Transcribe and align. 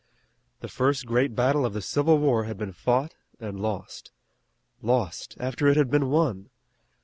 The 0.61 0.67
first 0.67 1.05
great 1.05 1.35
battle 1.35 1.63
of 1.63 1.73
the 1.73 1.81
Civil 1.83 2.17
War 2.17 2.45
had 2.45 2.57
been 2.57 2.71
fought 2.73 3.13
and 3.39 3.59
lost. 3.59 4.09
Lost, 4.81 5.37
after 5.39 5.67
it 5.67 5.77
had 5.77 5.91
been 5.91 6.09
won! 6.09 6.49